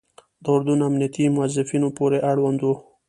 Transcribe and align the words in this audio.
د 0.43 0.45
اردن 0.53 0.79
امنیتي 0.87 1.25
موظفینو 1.35 1.89
پورې 1.97 2.17
اړوند 2.31 2.59
وو. 2.61 2.73